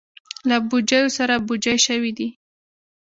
[0.49, 2.27] له بوجیو سره بوجۍ شوي دي.